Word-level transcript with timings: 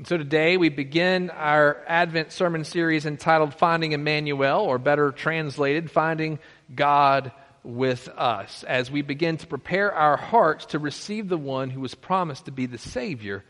And 0.00 0.06
so 0.06 0.16
today 0.16 0.56
we 0.56 0.70
begin 0.70 1.28
our 1.28 1.84
Advent 1.86 2.32
sermon 2.32 2.64
series 2.64 3.04
entitled 3.04 3.52
Finding 3.52 3.92
Emmanuel, 3.92 4.60
or 4.60 4.78
better 4.78 5.12
translated, 5.12 5.90
Finding 5.90 6.38
God 6.74 7.32
with 7.62 8.08
Us, 8.08 8.64
as 8.64 8.90
we 8.90 9.02
begin 9.02 9.36
to 9.36 9.46
prepare 9.46 9.92
our 9.92 10.16
hearts 10.16 10.64
to 10.64 10.78
receive 10.78 11.28
the 11.28 11.36
one 11.36 11.68
who 11.68 11.82
was 11.82 11.94
promised 11.94 12.46
to 12.46 12.50
be 12.50 12.64
the 12.64 12.78
Savior 12.78 13.44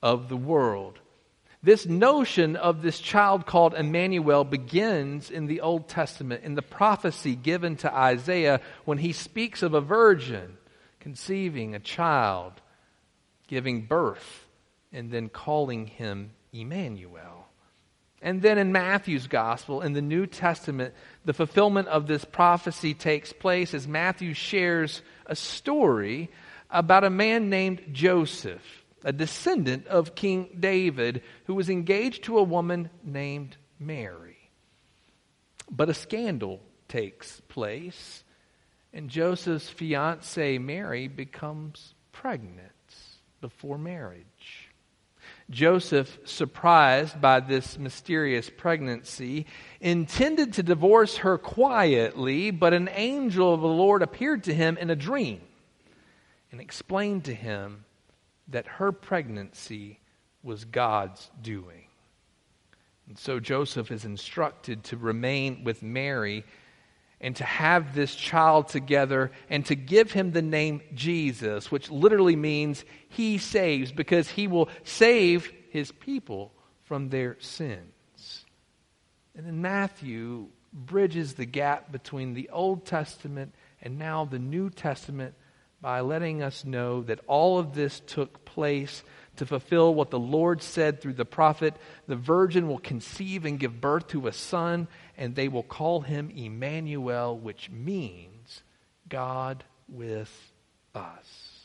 of 0.00 0.28
the 0.28 0.36
world. 0.36 1.00
This 1.60 1.86
notion 1.86 2.54
of 2.54 2.82
this 2.82 3.00
child 3.00 3.44
called 3.44 3.74
Emmanuel 3.74 4.44
begins 4.44 5.28
in 5.28 5.46
the 5.46 5.60
Old 5.60 5.88
Testament, 5.88 6.44
in 6.44 6.54
the 6.54 6.62
prophecy 6.62 7.34
given 7.34 7.74
to 7.78 7.92
Isaiah 7.92 8.60
when 8.84 8.98
he 8.98 9.12
speaks 9.12 9.60
of 9.60 9.74
a 9.74 9.80
virgin 9.80 10.56
conceiving 11.00 11.74
a 11.74 11.80
child, 11.80 12.52
giving 13.48 13.86
birth 13.86 14.45
and 14.96 15.10
then 15.10 15.28
calling 15.28 15.86
him 15.86 16.30
Emmanuel. 16.54 17.46
And 18.22 18.40
then 18.40 18.56
in 18.56 18.72
Matthew's 18.72 19.26
gospel, 19.26 19.82
in 19.82 19.92
the 19.92 20.00
New 20.00 20.26
Testament, 20.26 20.94
the 21.26 21.34
fulfillment 21.34 21.88
of 21.88 22.06
this 22.06 22.24
prophecy 22.24 22.94
takes 22.94 23.30
place 23.30 23.74
as 23.74 23.86
Matthew 23.86 24.32
shares 24.32 25.02
a 25.26 25.36
story 25.36 26.30
about 26.70 27.04
a 27.04 27.10
man 27.10 27.50
named 27.50 27.82
Joseph, 27.92 28.84
a 29.04 29.12
descendant 29.12 29.86
of 29.86 30.14
King 30.14 30.48
David, 30.58 31.22
who 31.44 31.54
was 31.54 31.68
engaged 31.68 32.24
to 32.24 32.38
a 32.38 32.42
woman 32.42 32.88
named 33.04 33.58
Mary. 33.78 34.50
But 35.70 35.90
a 35.90 35.94
scandal 35.94 36.62
takes 36.88 37.42
place, 37.48 38.24
and 38.94 39.10
Joseph's 39.10 39.68
fiancee 39.68 40.58
Mary 40.58 41.06
becomes 41.06 41.92
pregnant 42.12 42.72
before 43.42 43.76
marriage. 43.76 44.65
Joseph, 45.48 46.18
surprised 46.24 47.20
by 47.20 47.40
this 47.40 47.78
mysterious 47.78 48.50
pregnancy, 48.50 49.46
intended 49.80 50.54
to 50.54 50.62
divorce 50.62 51.18
her 51.18 51.38
quietly, 51.38 52.50
but 52.50 52.74
an 52.74 52.88
angel 52.92 53.54
of 53.54 53.60
the 53.60 53.68
Lord 53.68 54.02
appeared 54.02 54.44
to 54.44 54.54
him 54.54 54.76
in 54.76 54.90
a 54.90 54.96
dream 54.96 55.40
and 56.50 56.60
explained 56.60 57.24
to 57.26 57.34
him 57.34 57.84
that 58.48 58.66
her 58.66 58.90
pregnancy 58.90 60.00
was 60.42 60.64
God's 60.64 61.30
doing. 61.42 61.86
And 63.08 63.16
so 63.16 63.38
Joseph 63.38 63.92
is 63.92 64.04
instructed 64.04 64.82
to 64.84 64.96
remain 64.96 65.62
with 65.62 65.82
Mary 65.82 66.44
and 67.20 67.34
to 67.36 67.44
have 67.44 67.94
this 67.94 68.14
child 68.14 68.68
together 68.68 69.30
and 69.48 69.64
to 69.66 69.74
give 69.74 70.12
him 70.12 70.32
the 70.32 70.42
name 70.42 70.82
Jesus, 70.94 71.70
which 71.70 71.90
literally 71.90 72.36
means 72.36 72.84
he 73.08 73.38
saves, 73.38 73.92
because 73.92 74.28
he 74.28 74.46
will 74.46 74.68
save 74.84 75.52
his 75.70 75.92
people 75.92 76.52
from 76.84 77.08
their 77.08 77.36
sins. 77.40 78.44
And 79.34 79.46
then 79.46 79.60
Matthew 79.60 80.48
bridges 80.72 81.34
the 81.34 81.46
gap 81.46 81.90
between 81.90 82.34
the 82.34 82.50
Old 82.50 82.84
Testament 82.84 83.54
and 83.82 83.98
now 83.98 84.24
the 84.24 84.38
New 84.38 84.70
Testament 84.70 85.34
by 85.80 86.00
letting 86.00 86.42
us 86.42 86.64
know 86.64 87.02
that 87.02 87.20
all 87.26 87.58
of 87.58 87.74
this 87.74 88.00
took 88.00 88.44
place 88.44 89.02
to 89.36 89.46
fulfill 89.46 89.94
what 89.94 90.10
the 90.10 90.18
Lord 90.18 90.62
said 90.62 91.00
through 91.00 91.14
the 91.14 91.24
prophet 91.24 91.74
the 92.06 92.16
virgin 92.16 92.68
will 92.68 92.78
conceive 92.78 93.44
and 93.44 93.60
give 93.60 93.80
birth 93.80 94.08
to 94.08 94.26
a 94.26 94.32
son, 94.32 94.88
and 95.16 95.34
they 95.34 95.48
will 95.48 95.62
call 95.62 96.00
him 96.00 96.30
Emmanuel, 96.30 97.38
which 97.38 97.70
means 97.70 98.62
God 99.08 99.64
with 99.88 100.52
us. 100.94 101.55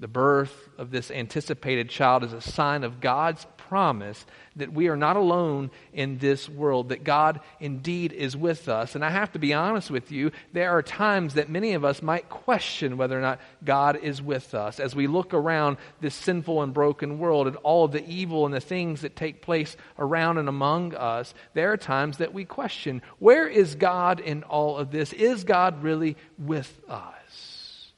The 0.00 0.08
birth 0.08 0.70
of 0.78 0.90
this 0.90 1.10
anticipated 1.10 1.90
child 1.90 2.24
is 2.24 2.32
a 2.32 2.40
sign 2.40 2.84
of 2.84 3.00
God's 3.00 3.46
promise 3.70 4.24
that 4.56 4.72
we 4.72 4.88
are 4.88 4.96
not 4.96 5.16
alone 5.16 5.70
in 5.92 6.16
this 6.16 6.48
world, 6.48 6.88
that 6.88 7.04
God 7.04 7.40
indeed 7.60 8.14
is 8.14 8.34
with 8.34 8.68
us. 8.70 8.94
And 8.94 9.04
I 9.04 9.10
have 9.10 9.30
to 9.32 9.38
be 9.38 9.52
honest 9.52 9.90
with 9.90 10.10
you, 10.10 10.32
there 10.54 10.70
are 10.70 10.82
times 10.82 11.34
that 11.34 11.50
many 11.50 11.74
of 11.74 11.84
us 11.84 12.00
might 12.00 12.30
question 12.30 12.96
whether 12.96 13.16
or 13.16 13.20
not 13.20 13.40
God 13.62 13.96
is 14.02 14.22
with 14.22 14.54
us 14.54 14.80
as 14.80 14.96
we 14.96 15.06
look 15.06 15.34
around 15.34 15.76
this 16.00 16.14
sinful 16.14 16.62
and 16.62 16.72
broken 16.72 17.18
world 17.18 17.46
and 17.46 17.56
all 17.56 17.84
of 17.84 17.92
the 17.92 18.04
evil 18.08 18.46
and 18.46 18.54
the 18.54 18.60
things 18.60 19.02
that 19.02 19.16
take 19.16 19.42
place 19.42 19.76
around 19.98 20.38
and 20.38 20.48
among 20.48 20.94
us. 20.94 21.34
There 21.52 21.72
are 21.72 21.76
times 21.76 22.16
that 22.18 22.32
we 22.32 22.46
question 22.46 23.02
where 23.18 23.46
is 23.46 23.74
God 23.74 24.18
in 24.18 24.44
all 24.44 24.78
of 24.78 24.90
this? 24.90 25.12
Is 25.12 25.44
God 25.44 25.82
really 25.82 26.16
with 26.38 26.80
us? 26.88 27.92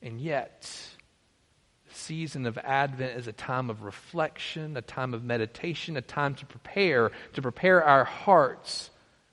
And 0.00 0.20
yet, 0.20 0.87
season 2.08 2.46
of 2.46 2.56
Advent 2.56 3.18
is 3.18 3.26
a 3.26 3.32
time 3.32 3.68
of 3.68 3.82
reflection, 3.82 4.78
a 4.78 4.82
time 4.82 5.12
of 5.12 5.22
meditation, 5.22 5.94
a 5.98 6.00
time 6.00 6.34
to 6.34 6.46
prepare, 6.46 7.12
to 7.34 7.42
prepare 7.42 7.84
our 7.84 8.04
hearts 8.04 8.88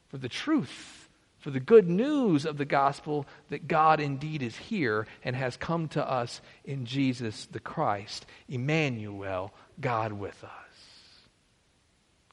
for 0.09 0.17
the 0.17 0.27
truth, 0.27 1.07
for 1.39 1.51
the 1.51 1.59
good 1.61 1.87
news 1.87 2.43
of 2.43 2.57
the 2.57 2.65
gospel 2.65 3.25
that 3.49 3.69
God 3.69 4.01
indeed 4.01 4.43
is 4.43 4.57
here 4.57 5.07
and 5.23 5.37
has 5.37 5.55
come 5.55 5.87
to 5.89 6.05
us 6.05 6.41
in 6.65 6.85
Jesus 6.85 7.45
the 7.45 7.61
Christ, 7.61 8.25
Emmanuel, 8.49 9.53
God 9.79 10.11
with 10.11 10.43
us. 10.43 10.51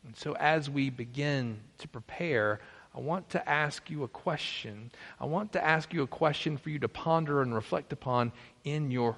And 0.04 0.16
so 0.16 0.34
as 0.34 0.68
we 0.68 0.90
begin 0.90 1.60
to 1.78 1.86
prepare, 1.86 2.58
I 2.96 2.98
want 2.98 3.30
to 3.30 3.48
ask 3.48 3.88
you 3.88 4.02
a 4.02 4.08
question. 4.08 4.90
I 5.20 5.26
want 5.26 5.52
to 5.52 5.64
ask 5.64 5.94
you 5.94 6.02
a 6.02 6.08
question 6.08 6.56
for 6.56 6.70
you 6.70 6.80
to 6.80 6.88
ponder 6.88 7.42
and 7.42 7.54
reflect 7.54 7.92
upon 7.92 8.32
in 8.64 8.90
your 8.90 9.16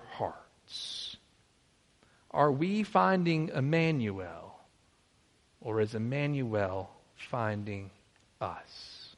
hearts. 0.64 1.16
Are 2.30 2.50
we 2.50 2.82
finding 2.82 3.50
Emmanuel, 3.50 4.58
or 5.60 5.80
is 5.80 5.94
Emmanuel 5.94 6.90
finding 7.16 7.90
us? 8.40 9.16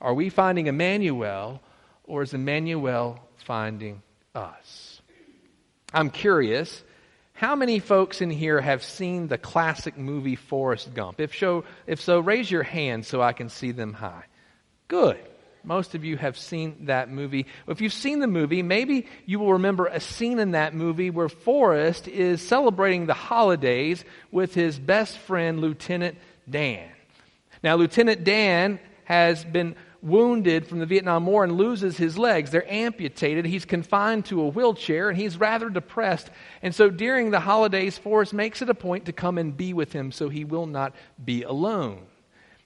Are 0.00 0.14
we 0.14 0.28
finding 0.28 0.66
Emmanuel, 0.66 1.60
or 2.04 2.22
is 2.22 2.34
Emmanuel 2.34 3.18
finding 3.44 4.02
us? 4.34 5.00
I'm 5.94 6.10
curious. 6.10 6.82
How 7.32 7.54
many 7.56 7.78
folks 7.80 8.20
in 8.20 8.30
here 8.30 8.60
have 8.60 8.82
seen 8.82 9.28
the 9.28 9.38
classic 9.38 9.96
movie 9.96 10.36
Forrest 10.36 10.92
Gump? 10.94 11.20
If 11.20 11.36
so, 11.36 11.64
if 11.86 12.00
so, 12.00 12.20
raise 12.20 12.50
your 12.50 12.62
hand 12.62 13.06
so 13.06 13.22
I 13.22 13.32
can 13.32 13.48
see 13.48 13.72
them 13.72 13.94
high. 13.94 14.24
Good. 14.88 15.18
Most 15.66 15.96
of 15.96 16.04
you 16.04 16.16
have 16.16 16.38
seen 16.38 16.86
that 16.86 17.10
movie. 17.10 17.46
If 17.66 17.80
you've 17.80 17.92
seen 17.92 18.20
the 18.20 18.28
movie, 18.28 18.62
maybe 18.62 19.08
you 19.26 19.40
will 19.40 19.54
remember 19.54 19.86
a 19.86 19.98
scene 19.98 20.38
in 20.38 20.52
that 20.52 20.74
movie 20.74 21.10
where 21.10 21.28
Forrest 21.28 22.06
is 22.06 22.40
celebrating 22.40 23.06
the 23.06 23.14
holidays 23.14 24.04
with 24.30 24.54
his 24.54 24.78
best 24.78 25.18
friend, 25.18 25.60
Lieutenant 25.60 26.18
Dan. 26.48 26.88
Now, 27.64 27.74
Lieutenant 27.74 28.22
Dan 28.22 28.78
has 29.04 29.44
been 29.44 29.74
wounded 30.02 30.68
from 30.68 30.78
the 30.78 30.86
Vietnam 30.86 31.26
War 31.26 31.42
and 31.42 31.56
loses 31.56 31.96
his 31.96 32.16
legs. 32.16 32.52
They're 32.52 32.72
amputated. 32.72 33.44
He's 33.44 33.64
confined 33.64 34.26
to 34.26 34.42
a 34.42 34.48
wheelchair 34.48 35.08
and 35.08 35.18
he's 35.18 35.36
rather 35.36 35.68
depressed. 35.68 36.30
And 36.62 36.72
so 36.72 36.90
during 36.90 37.32
the 37.32 37.40
holidays, 37.40 37.98
Forrest 37.98 38.32
makes 38.32 38.62
it 38.62 38.70
a 38.70 38.74
point 38.74 39.06
to 39.06 39.12
come 39.12 39.36
and 39.36 39.56
be 39.56 39.74
with 39.74 39.92
him 39.92 40.12
so 40.12 40.28
he 40.28 40.44
will 40.44 40.66
not 40.66 40.94
be 41.22 41.42
alone. 41.42 42.06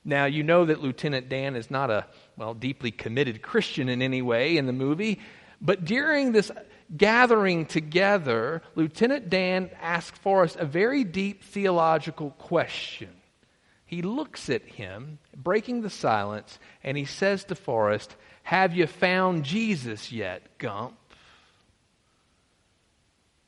Now, 0.05 0.25
you 0.25 0.43
know 0.43 0.65
that 0.65 0.81
Lieutenant 0.81 1.29
Dan 1.29 1.57
is 1.57 1.71
not 1.71 1.91
a, 1.91 2.07
well, 2.37 2.55
deeply 2.55 2.91
committed 2.91 3.43
Christian 3.43 3.89
in 3.89 4.01
any 4.01 4.23
way 4.23 4.57
in 4.57 4.67
the 4.67 4.73
movie, 4.73 5.21
but 5.61 5.85
during 5.85 6.33
this 6.33 6.51
gathering 6.97 7.67
together, 7.67 8.63
Lieutenant 8.75 9.29
Dan 9.29 9.71
asks 9.81 10.19
Forrest 10.19 10.57
a 10.57 10.65
very 10.65 11.05
deep 11.05 11.45
theological 11.45 12.31
question. 12.31 13.11
He 13.85 14.03
looks 14.03 14.49
at 14.49 14.63
him, 14.63 15.19
breaking 15.37 15.83
the 15.83 15.91
silence, 15.91 16.59
and 16.83 16.97
he 16.97 17.05
says 17.05 17.45
to 17.45 17.55
Forrest, 17.55 18.15
Have 18.45 18.75
you 18.75 18.87
found 18.87 19.45
Jesus 19.45 20.13
yet, 20.13 20.59
Gump? 20.59 20.97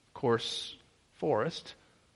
Of 0.08 0.14
course, 0.14 0.76
Forrest, 1.14 1.74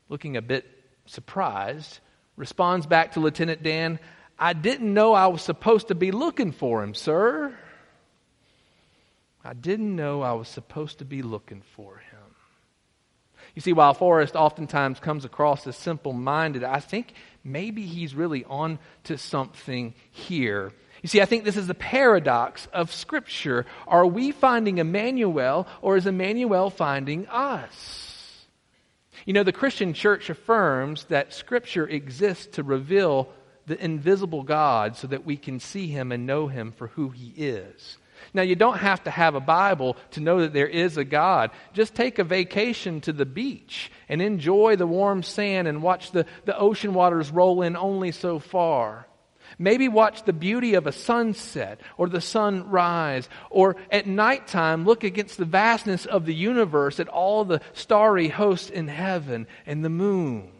looking 0.09 0.37
a 0.37 0.43
bit 0.43 0.67
surprised, 1.07 2.01
responds 2.37 2.87
back 2.87 3.13
to 3.13 3.21
Lieutenant 3.21 3.63
Dan, 3.63 3.99
I 4.39 4.53
didn't 4.53 4.93
know 4.93 5.15
I 5.15 5.29
was 5.29 5.43
supposed 5.43 5.89
to 5.89 5.95
be 5.95 6.11
looking 6.11 6.53
for 6.53 6.83
him, 6.83 6.95
sir. 6.95 7.57
I 9.45 9.55
didn't 9.55 9.95
know 9.95 10.23
I 10.23 10.33
was 10.33 10.49
supposed 10.49 10.99
to 10.99 11.05
be 11.05 11.23
looking 11.23 11.63
for 11.75 11.97
him. 11.97 12.19
You 13.55 13.63
see, 13.63 13.73
while 13.73 13.95
Forrest 13.95 14.37
oftentimes 14.37 15.01
comes 15.01 15.25
across 15.25 15.67
as 15.67 15.77
simple 15.77 16.13
minded, 16.13 16.63
I 16.63 16.81
think 16.81 17.15
maybe 17.43 17.87
he's 17.87 18.15
really 18.15 18.45
on 18.45 18.79
to 19.05 19.17
something 19.17 19.95
here. 20.11 20.73
You 21.03 21.09
see, 21.09 21.23
I 21.23 21.25
think 21.25 21.45
this 21.45 21.57
is 21.57 21.67
the 21.67 21.75
paradox 21.75 22.67
of 22.73 22.93
Scripture. 22.93 23.65
Are 23.87 24.05
we 24.05 24.33
finding 24.33 24.79
Emmanuel, 24.79 25.67
or 25.81 25.97
is 25.97 26.07
Emmanuel 26.07 26.69
finding 26.69 27.27
us? 27.29 28.47
You 29.25 29.33
know, 29.33 29.43
the 29.43 29.53
Christian 29.53 29.95
church 29.95 30.29
affirms 30.29 31.05
that 31.05 31.33
Scripture 31.33 31.87
exists 31.89 32.57
to 32.57 32.63
reveal 32.63 33.31
the 33.67 33.83
invisible 33.83 34.43
God 34.43 34.97
so 34.97 35.07
that 35.09 35.25
we 35.25 35.37
can 35.37 35.61
see 35.61 35.89
him 35.89 36.13
and 36.13 36.27
know 36.27 36.47
him 36.47 36.73
for 36.73 36.89
who 36.89 37.11
he 37.11 37.33
is. 37.37 37.99
Now, 38.33 38.43
you 38.43 38.57
don't 38.57 38.79
have 38.79 39.05
to 39.05 39.11
have 39.11 39.35
a 39.35 39.41
Bible 39.41 39.97
to 40.13 40.21
know 40.21 40.41
that 40.41 40.53
there 40.53 40.67
is 40.67 40.97
a 40.97 41.05
God. 41.05 41.51
Just 41.73 41.95
take 41.95 42.19
a 42.19 42.25
vacation 42.25 43.01
to 43.03 43.13
the 43.13 43.27
beach 43.27 43.91
and 44.09 44.23
enjoy 44.23 44.77
the 44.77 44.87
warm 44.87 45.23
sand 45.23 45.69
and 45.69 45.83
watch 45.83 46.11
the, 46.13 46.27
the 46.45 46.57
ocean 46.59 46.95
waters 46.95 47.31
roll 47.31 47.63
in 47.63 47.77
only 47.77 48.13
so 48.13 48.39
far. 48.39 49.07
Maybe 49.59 49.89
watch 49.89 50.25
the 50.25 50.33
beauty 50.33 50.75
of 50.75 50.87
a 50.87 50.93
sunset 50.93 51.81
or 51.97 52.09
the 52.09 52.21
sunrise, 52.21 53.29
or 53.49 53.77
at 53.91 54.07
nighttime 54.07 54.85
look 54.85 55.05
against 55.05 55.39
the 55.39 55.45
vastness 55.45 56.05
of 56.05 56.27
the 56.27 56.35
universe 56.35 57.01
at 57.01 57.09
all 57.09 57.45
the 57.45 57.61
starry 57.73 58.29
hosts 58.29 58.71
in 58.71 58.89
heaven 58.89 59.47
and 59.65 59.85
the 59.85 59.89
moon. 59.89 60.51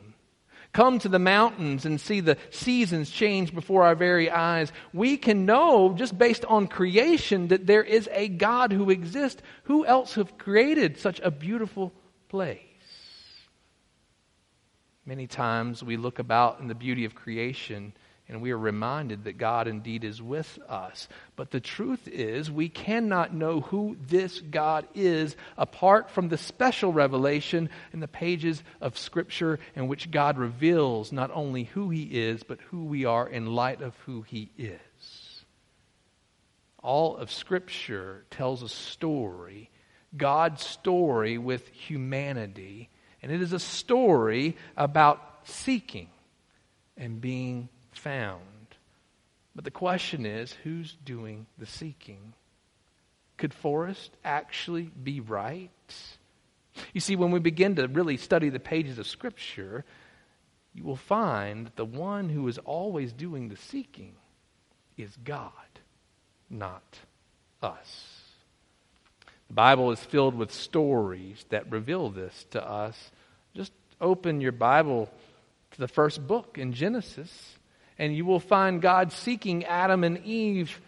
Come 0.77 0.99
to 0.99 1.09
the 1.09 1.19
mountains 1.19 1.87
and 1.87 1.99
see 1.99 2.21
the 2.21 2.37
seasons 2.51 3.09
change 3.09 3.55
before 3.55 3.85
our 3.85 3.95
very 3.95 4.31
eyes. 4.31 4.71
We 4.93 5.17
can 5.17 5.47
know, 5.47 5.95
just 5.95 6.19
based 6.19 6.45
on 6.45 6.67
creation, 6.69 7.49
that 7.49 7.67
there 7.67 7.83
is 7.83 8.11
a 8.13 8.29
God 8.29 8.73
who 8.73 8.91
exists. 8.91 9.41
Who 9.63 9.87
else 9.87 10.17
have 10.17 10.37
created 10.37 10.99
such 10.99 11.19
a 11.21 11.31
beautiful 11.31 11.95
place? 12.29 12.61
Many 15.07 15.27
times 15.27 15.83
we 15.83 15.97
look 15.97 16.19
about 16.19 16.61
in 16.61 16.69
the 16.69 16.75
beauty 16.75 17.07
of 17.07 17.15
creation 17.15 17.95
and 18.29 18.43
we 18.43 18.51
are 18.51 18.59
reminded 18.59 19.25
that 19.25 19.39
God 19.39 19.69
indeed 19.69 20.03
is 20.03 20.21
with 20.21 20.59
us. 20.69 21.09
But 21.37 21.53
the 21.53 21.61
truth 21.61 22.09
is, 22.09 22.51
we 22.51 22.69
cannot 22.69 23.33
know 23.33 23.61
who 23.61 23.97
this 24.09 24.41
God 24.41 24.87
is 24.95 25.37
apart 25.57 26.11
from 26.11 26.29
the 26.29 26.39
special 26.39 26.93
revelation 26.93 27.71
in 27.93 28.01
the 28.01 28.09
pages 28.09 28.65
of 28.81 28.99
Scripture 28.99 29.61
in 29.77 29.87
which 29.87 30.11
God 30.11 30.39
reveals 30.39 31.13
not 31.13 31.31
only 31.33 31.65
who 31.65 31.91
He 31.91 32.03
is, 32.03 32.43
but 32.43 32.61
who 32.71 32.85
we 32.85 33.05
are 33.05 33.29
in 33.29 33.55
light 33.55 33.81
of 33.81 33.95
who 34.07 34.23
He 34.23 34.51
is. 34.59 35.45
All 36.83 37.17
of 37.17 37.31
Scripture 37.31 38.25
tells 38.31 38.63
a 38.63 38.69
story, 38.69 39.71
God's 40.17 40.65
story 40.65 41.39
with 41.39 41.69
humanity, 41.69 42.91
and 43.23 43.31
it 43.31 43.41
is 43.41 43.53
a 43.53 43.61
story 43.61 44.57
about 44.77 45.21
seeking 45.45 46.09
and 46.97 47.21
being 47.21 47.69
found. 47.97 48.43
But 49.55 49.65
the 49.65 49.71
question 49.71 50.27
is 50.27 50.53
who's 50.65 50.97
doing 51.05 51.47
the 51.59 51.67
seeking? 51.67 52.35
Could 53.39 53.55
Forrest 53.55 54.11
actually 54.25 54.91
be 55.03 55.21
right? 55.21 55.71
You 56.93 57.01
see, 57.01 57.17
when 57.17 57.31
we 57.31 57.39
begin 57.39 57.77
to 57.77 57.89
really 57.89 58.17
study 58.17 58.51
the 58.51 58.61
pages 58.61 58.99
of 58.99 59.07
Scripture, 59.07 59.85
you 60.75 60.85
will 60.85 60.97
find 60.97 61.67
that 61.67 61.77
the 61.77 61.87
one 61.87 62.29
who 62.29 62.47
is 62.49 62.59
always 62.59 63.13
doing 63.13 63.49
the 63.49 63.57
seeking 63.57 64.15
is 64.99 65.17
God, 65.25 65.51
not 66.51 67.01
us. 67.63 68.21
The 69.49 69.55
Bible 69.55 69.91
is 69.91 70.01
filled 70.01 70.35
with 70.35 70.53
stories 70.53 71.45
that 71.49 71.71
reveal 71.71 72.11
this 72.11 72.47
to 72.51 72.63
us. 72.63 73.11
Just 73.55 73.73
open 74.01 74.41
your 74.41 74.53
Bible 74.53 75.09
to 75.73 75.79
the 75.79 75.89
first 75.89 76.27
book 76.27 76.59
in 76.59 76.73
Genesis 76.73 77.57
and 77.99 78.15
you 78.15 78.25
will 78.25 78.41
find 78.41 78.83
God 78.83 79.13
seeking 79.13 79.65
Adam 79.65 80.05
and 80.05 80.19
Eve 80.25 80.81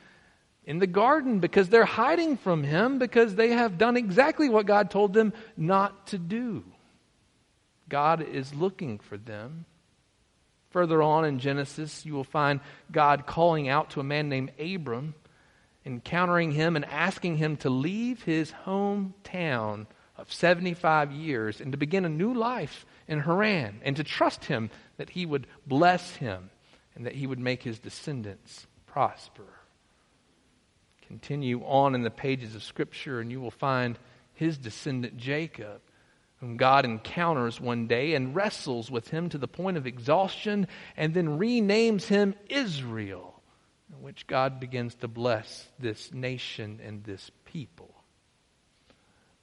in 0.65 0.79
the 0.79 0.87
garden 0.87 1.41
because 1.41 1.71
they're 1.71 1.85
hiding 1.85 2.37
from 2.37 2.63
him 2.63 2.99
because 2.99 3.35
they 3.35 3.51
have 3.51 3.79
done 3.79 3.97
exactly 3.97 4.49
what 4.49 4.67
God 4.67 4.91
told 4.91 5.15
them 5.15 5.33
not 5.57 6.09
to 6.09 6.19
do. 6.19 6.65
God 7.89 8.23
is 8.23 8.55
looking 8.55 8.99
for 8.99 9.17
them. 9.17 9.65
Further 10.71 11.03
on 11.03 11.25
in 11.25 11.39
Genesis, 11.39 12.05
you 12.05 12.13
will 12.13 12.25
find 12.25 12.61
God 12.93 13.27
calling 13.27 13.69
out 13.69 13.91
to 13.91 14.01
a 14.01 14.05
man 14.05 14.29
named 14.29 14.53
Abram, 14.61 15.15
encountering 15.87 16.53
him 16.53 16.77
and 16.77 16.85
asking 16.85 17.39
him 17.39 17.57
to 17.59 17.71
leave 17.71 18.23
his 18.23 18.53
hometown 18.67 19.87
of 20.19 20.31
75 20.31 21.13
years 21.13 21.63
and 21.63 21.73
to 21.73 21.79
begin 21.79 22.05
a 22.05 22.11
new 22.11 22.35
life 22.35 22.85
in 23.07 23.21
Haran 23.21 23.81
and 23.83 23.97
to 23.97 24.05
trust 24.05 24.45
him 24.45 24.69
that 24.99 25.09
he 25.09 25.25
would 25.25 25.47
bless 25.67 26.17
him 26.17 26.51
and 26.99 27.07
that 27.07 27.15
he 27.15 27.29
would 27.29 27.39
make 27.39 27.63
his 27.63 27.79
descendants 27.79 28.67
prosper. 28.87 29.47
Continue 31.07 31.63
on 31.65 31.95
in 31.95 32.03
the 32.03 32.11
pages 32.11 32.57
of 32.57 32.63
Scripture, 32.65 33.21
and 33.21 33.31
you 33.31 33.41
will 33.41 33.53
find 33.53 33.97
his 34.35 34.59
descendant 34.59 35.17
Jacob, 35.17 35.81
whom 36.41 36.57
God 36.57 36.85
encounters 36.85 37.61
one 37.61 37.87
day 37.87 38.15
and 38.15 38.35
wrestles 38.35 38.91
with 38.91 39.09
him 39.09 39.29
to 39.29 39.39
the 39.39 39.49
point 39.49 39.77
of 39.77 39.87
exhaustion, 39.87 40.67
and 40.97 41.15
then 41.15 41.39
renames 41.39 42.09
him 42.09 42.35
Israel, 42.49 43.41
in 43.91 44.03
which 44.03 44.27
God 44.27 44.59
begins 44.59 44.97
to 44.97 45.09
bless 45.09 45.69
this 45.79 46.13
nation 46.13 46.81
and 46.85 47.05
this 47.05 47.31
people. 47.45 47.95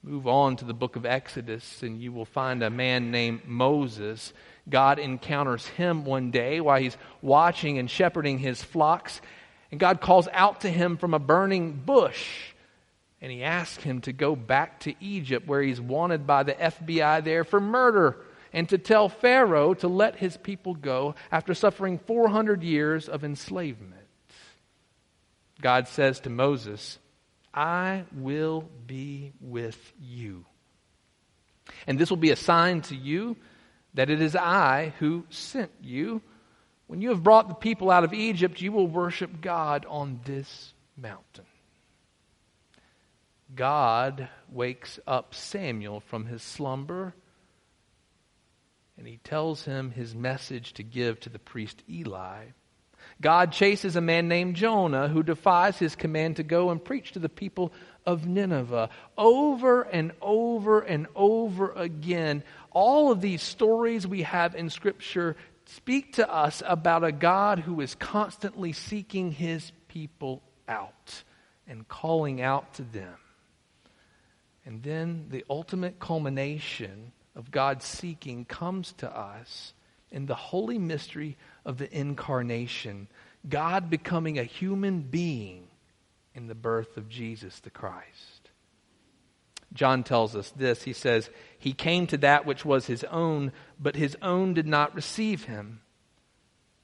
Move 0.04 0.28
on 0.28 0.58
to 0.58 0.66
the 0.66 0.74
book 0.74 0.98
of 0.98 1.06
Exodus, 1.06 1.82
and 1.82 2.00
you 2.00 2.12
will 2.12 2.26
find 2.26 2.62
a 2.62 2.70
man 2.70 3.12
named 3.12 3.48
Moses 3.48 4.34
God 4.70 5.00
encounters 5.00 5.66
him 5.68 6.06
one 6.06 6.32
day 6.32 6.60
while 6.60 6.80
he's 6.80 6.98
watching 7.22 7.78
and 7.78 7.90
shepherding 7.90 8.40
his 8.40 8.64
flocks. 8.64 9.22
And 9.72 9.80
God 9.80 10.02
calls 10.02 10.28
out 10.32 10.62
to 10.62 10.70
him 10.70 10.98
from 10.98 11.14
a 11.14 11.20
burning 11.20 11.74
bush. 11.74 12.54
And 13.22 13.32
he 13.32 13.44
asks 13.44 13.84
him 13.84 14.02
to 14.02 14.14
go 14.14 14.36
back 14.36 14.82
to 14.82 14.94
Egypt, 15.00 15.48
where 15.48 15.62
he's 15.62 15.82
wanted 15.82 16.28
by 16.28 16.44
the 16.44 16.54
FBI 16.54 17.24
there 17.24 17.44
for 17.44 17.60
murder, 17.60 18.18
and 18.54 18.70
to 18.70 18.78
tell 18.78 19.10
Pharaoh 19.10 19.74
to 19.76 19.88
let 19.88 20.18
his 20.18 20.38
people 20.38 20.76
go 20.76 21.16
after 21.32 21.54
suffering 21.54 22.00
400 22.00 22.64
years 22.64 23.10
of 23.10 23.24
enslavement. 23.24 23.94
God 25.62 25.88
says 25.88 26.20
to 26.22 26.30
Moses, 26.30 27.00
I 27.54 28.04
will 28.14 28.70
be 28.86 29.34
with 29.40 29.94
you. 30.00 30.46
And 31.88 31.98
this 31.98 32.10
will 32.10 32.18
be 32.18 32.32
a 32.32 32.36
sign 32.36 32.82
to 32.84 32.96
you 32.96 33.38
that 33.96 34.10
it 34.10 34.22
is 34.22 34.36
I 34.36 34.94
who 35.00 35.26
sent 35.30 35.72
you. 35.82 36.22
When 36.88 37.02
you 37.02 37.10
have 37.10 37.24
brought 37.24 37.48
the 37.48 37.56
people 37.56 37.90
out 37.90 38.04
of 38.04 38.14
Egypt, 38.14 38.62
you 38.62 38.72
will 38.72 38.88
worship 38.88 39.42
God 39.42 39.86
on 39.90 40.20
this 40.26 40.74
mountain. 40.96 41.46
God 43.54 44.30
wakes 44.52 45.00
up 45.08 45.34
Samuel 45.34 46.00
from 46.02 46.26
his 46.26 46.44
slumber 46.44 47.14
and 48.98 49.08
he 49.08 49.18
tells 49.18 49.66
him 49.66 49.92
his 49.92 50.16
message 50.16 50.74
to 50.74 50.84
give 50.84 51.20
to 51.22 51.30
the 51.30 51.40
priest 51.40 51.84
Eli. 51.90 52.46
God 53.22 53.52
chases 53.52 53.96
a 53.96 54.02
man 54.02 54.28
named 54.28 54.56
Jonah 54.56 55.08
who 55.08 55.24
defies 55.24 55.78
his 55.78 55.96
command 55.96 56.38
to 56.38 56.44
go 56.44 56.70
and 56.70 56.84
preach 56.84 57.12
to 57.12 57.20
the 57.20 57.30
people 57.30 57.72
of 58.06 58.28
Nineveh. 58.28 58.90
Over 59.18 59.84
and 59.84 60.12
over 60.22 60.82
and 60.82 61.08
over 61.16 61.72
again, 61.74 62.44
all 62.76 63.10
of 63.10 63.22
these 63.22 63.42
stories 63.42 64.06
we 64.06 64.24
have 64.24 64.54
in 64.54 64.70
Scripture 64.70 65.38
speak 65.66 66.14
to 66.14 66.32
us 66.32 66.62
about 66.64 67.06
a 67.06 67.12
God 67.12 67.60
who 67.60 67.80
is 67.82 67.96
constantly 67.96 68.74
seeking 68.74 69.32
his 69.32 69.72
people 69.88 70.44
out 70.68 71.24
and 71.68 71.88
calling 71.88 72.42
out 72.42 72.74
to 72.76 72.84
them. 72.84 73.16
And 74.66 74.84
then 74.84 75.28
the 75.30 75.46
ultimate 75.50 76.00
culmination 76.00 77.14
of 77.34 77.50
God's 77.50 77.86
seeking 77.86 78.44
comes 78.44 78.92
to 78.98 79.10
us 79.10 79.74
in 80.12 80.26
the 80.26 80.36
holy 80.36 80.78
mystery 80.78 81.38
of 81.66 81.78
the 81.78 81.98
incarnation, 81.98 83.08
God 83.48 83.90
becoming 83.90 84.38
a 84.38 84.44
human 84.44 85.02
being 85.02 85.68
in 86.34 86.48
the 86.48 86.56
birth 86.56 86.98
of 86.98 87.08
Jesus 87.08 87.62
the 87.62 87.70
Christ. 87.70 88.45
John 89.76 90.04
tells 90.04 90.36
us 90.36 90.52
this. 90.56 90.84
He 90.84 90.94
says, 90.94 91.30
He 91.60 91.74
came 91.74 92.08
to 92.08 92.18
that 92.18 92.46
which 92.46 92.66
was 92.66 92.88
his 92.88 93.04
own, 93.04 93.52
but 93.80 93.96
his 93.96 94.18
own 94.22 94.54
did 94.54 94.66
not 94.66 94.96
receive 94.96 95.44
him. 95.44 95.82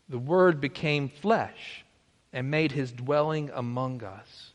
The 0.09 0.19
Word 0.19 0.61
became 0.61 1.09
flesh 1.09 1.85
and 2.33 2.51
made 2.51 2.73
his 2.73 2.91
dwelling 2.91 3.49
among 3.53 4.03
us. 4.03 4.51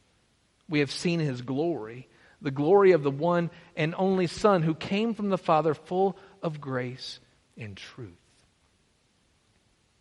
We 0.69 0.81
have 0.81 0.91
seen 0.93 1.19
his 1.19 1.43
glory, 1.43 2.09
the 2.43 2.51
glory 2.51 2.93
of 2.93 3.03
the 3.03 3.11
one 3.11 3.51
and 3.75 3.95
only 3.97 4.27
Son 4.27 4.63
who 4.63 4.75
came 4.75 5.15
from 5.15 5.31
the 5.31 5.39
Father, 5.39 5.75
full 5.75 6.17
of 6.43 6.61
grace 6.61 7.21
and 7.57 7.77
truth. 7.77 8.11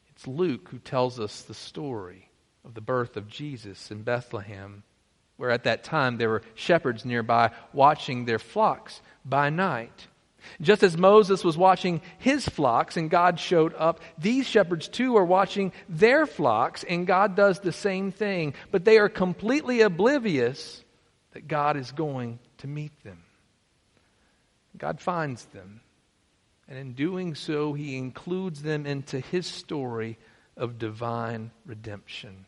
It's 0.10 0.28
Luke 0.28 0.70
who 0.70 0.80
tells 0.80 1.20
us 1.20 1.42
the 1.42 1.54
story 1.54 2.30
of 2.66 2.74
the 2.74 2.82
birth 2.82 3.16
of 3.16 3.30
Jesus 3.30 3.92
in 3.92 4.04
Bethlehem 4.04 4.84
where 5.38 5.52
at 5.52 5.64
that 5.66 5.84
time 5.84 6.18
there 6.18 6.30
were 6.30 6.44
shepherds 6.56 7.06
nearby 7.06 7.52
watching 7.74 8.26
their 8.26 8.40
flocks 8.40 9.02
by 9.24 9.50
night. 9.50 10.08
Just 10.62 10.84
as 10.84 10.98
Moses 10.98 11.44
was 11.44 11.58
watching 11.58 12.02
his 12.20 12.48
flocks 12.48 12.98
and 12.98 13.10
God 13.10 13.40
showed 13.40 13.74
up, 13.74 14.00
these 14.18 14.48
shepherds 14.48 14.88
too 14.88 15.18
are 15.18 15.26
watching 15.26 15.72
their 15.90 16.26
flocks 16.26 16.84
and 16.84 17.08
God 17.08 17.36
does 17.36 17.60
the 17.60 17.72
same 17.72 18.12
thing. 18.12 18.54
But 18.72 18.86
they 18.86 18.98
are 18.98 19.10
completely 19.10 19.82
oblivious 19.82 20.84
that 21.32 21.48
God 21.48 21.78
is 21.78 21.92
going 21.92 22.40
to 22.60 22.68
meet 22.68 22.92
them. 23.04 23.24
God 24.78 25.00
finds 25.00 25.46
them. 25.46 25.82
And 26.68 26.78
in 26.78 26.94
doing 26.94 27.36
so, 27.36 27.74
he 27.74 27.98
includes 27.98 28.62
them 28.62 28.86
into 28.86 29.20
his 29.20 29.46
story 29.46 30.18
of 30.58 30.80
divine 30.80 31.52
redemption. 31.66 32.46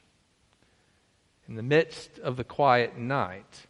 In 1.47 1.55
the 1.55 1.63
midst 1.63 2.19
of 2.19 2.35
the 2.35 2.43
quiet 2.43 2.97
night, 2.97 3.67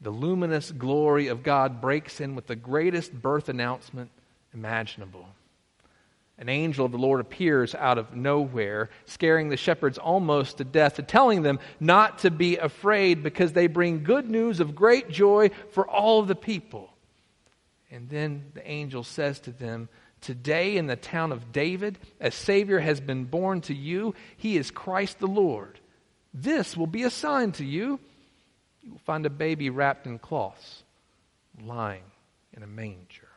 the 0.00 0.10
luminous 0.10 0.70
glory 0.70 1.28
of 1.28 1.42
God 1.42 1.80
breaks 1.80 2.20
in 2.20 2.34
with 2.34 2.46
the 2.46 2.56
greatest 2.56 3.12
birth 3.12 3.48
announcement 3.48 4.10
imaginable. 4.52 5.26
An 6.36 6.48
angel 6.48 6.84
of 6.84 6.92
the 6.92 6.98
Lord 6.98 7.20
appears 7.20 7.74
out 7.74 7.96
of 7.96 8.14
nowhere, 8.14 8.90
scaring 9.06 9.48
the 9.48 9.56
shepherds 9.56 9.98
almost 9.98 10.58
to 10.58 10.64
death, 10.64 10.98
and 10.98 11.06
telling 11.06 11.42
them 11.42 11.60
not 11.78 12.18
to 12.20 12.30
be 12.30 12.56
afraid 12.56 13.22
because 13.22 13.52
they 13.52 13.68
bring 13.68 14.02
good 14.02 14.28
news 14.28 14.58
of 14.58 14.74
great 14.74 15.08
joy 15.08 15.50
for 15.70 15.88
all 15.88 16.22
the 16.22 16.34
people. 16.34 16.90
And 17.90 18.08
then 18.08 18.46
the 18.52 18.68
angel 18.68 19.04
says 19.04 19.38
to 19.40 19.52
them, 19.52 19.88
Today 20.20 20.76
in 20.76 20.86
the 20.86 20.96
town 20.96 21.30
of 21.30 21.52
David, 21.52 21.98
a 22.20 22.30
Savior 22.30 22.80
has 22.80 23.00
been 23.00 23.24
born 23.24 23.60
to 23.62 23.74
you. 23.74 24.14
He 24.36 24.56
is 24.56 24.70
Christ 24.70 25.20
the 25.20 25.28
Lord. 25.28 25.78
This 26.34 26.76
will 26.76 26.88
be 26.88 27.04
a 27.04 27.10
sign 27.10 27.52
to 27.52 27.64
you. 27.64 28.00
You 28.82 28.92
will 28.92 28.98
find 28.98 29.24
a 29.24 29.30
baby 29.30 29.70
wrapped 29.70 30.06
in 30.06 30.18
cloths, 30.18 30.82
lying 31.62 32.02
in 32.52 32.64
a 32.64 32.66
manger. 32.66 33.28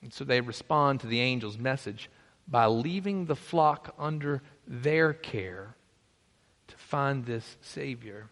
And 0.00 0.12
so 0.12 0.24
they 0.24 0.40
respond 0.40 1.00
to 1.00 1.06
the 1.06 1.20
angel's 1.20 1.58
message 1.58 2.10
by 2.48 2.66
leaving 2.66 3.26
the 3.26 3.36
flock 3.36 3.94
under 3.98 4.42
their 4.66 5.12
care 5.12 5.76
to 6.68 6.76
find 6.76 7.24
this 7.24 7.56
Savior. 7.60 8.28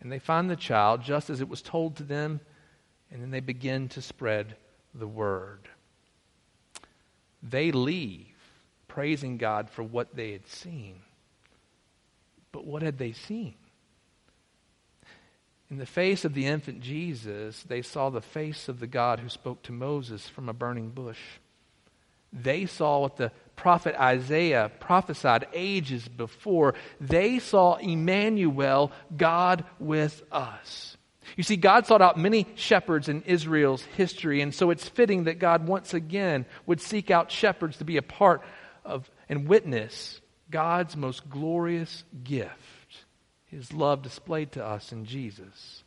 And 0.00 0.12
they 0.12 0.18
find 0.18 0.48
the 0.48 0.54
child 0.54 1.02
just 1.02 1.30
as 1.30 1.40
it 1.40 1.48
was 1.48 1.62
told 1.62 1.96
to 1.96 2.02
them, 2.02 2.40
and 3.10 3.22
then 3.22 3.30
they 3.30 3.40
begin 3.40 3.88
to 3.88 4.02
spread 4.02 4.54
the 4.94 5.08
word. 5.08 5.68
They 7.42 7.72
leave 7.72 8.28
praising 8.86 9.38
God 9.38 9.70
for 9.70 9.82
what 9.82 10.14
they 10.14 10.32
had 10.32 10.46
seen. 10.46 11.00
But 12.54 12.66
what 12.66 12.82
had 12.82 12.98
they 12.98 13.10
seen? 13.10 13.54
In 15.68 15.78
the 15.78 15.86
face 15.86 16.24
of 16.24 16.34
the 16.34 16.46
infant 16.46 16.82
Jesus, 16.82 17.60
they 17.64 17.82
saw 17.82 18.10
the 18.10 18.20
face 18.20 18.68
of 18.68 18.78
the 18.78 18.86
God 18.86 19.18
who 19.18 19.28
spoke 19.28 19.64
to 19.64 19.72
Moses 19.72 20.28
from 20.28 20.48
a 20.48 20.52
burning 20.52 20.90
bush. 20.90 21.18
They 22.32 22.66
saw 22.66 23.00
what 23.00 23.16
the 23.16 23.32
prophet 23.56 23.96
Isaiah 24.00 24.70
prophesied 24.78 25.48
ages 25.52 26.06
before. 26.06 26.76
They 27.00 27.40
saw 27.40 27.74
Emmanuel, 27.74 28.92
God 29.16 29.64
with 29.80 30.22
us. 30.30 30.96
You 31.36 31.42
see, 31.42 31.56
God 31.56 31.86
sought 31.86 32.02
out 32.02 32.16
many 32.16 32.46
shepherds 32.54 33.08
in 33.08 33.22
Israel's 33.22 33.82
history, 33.82 34.42
and 34.42 34.54
so 34.54 34.70
it's 34.70 34.88
fitting 34.88 35.24
that 35.24 35.40
God 35.40 35.66
once 35.66 35.92
again 35.92 36.46
would 36.66 36.80
seek 36.80 37.10
out 37.10 37.32
shepherds 37.32 37.78
to 37.78 37.84
be 37.84 37.96
a 37.96 38.02
part 38.02 38.42
of 38.84 39.10
and 39.28 39.48
witness 39.48 40.20
God's 40.50 40.96
most 40.96 41.28
glorious 41.28 42.04
gift 42.22 43.04
his 43.54 43.72
love 43.72 44.02
displayed 44.02 44.52
to 44.52 44.64
us 44.64 44.92
in 44.92 45.04
Jesus. 45.04 45.84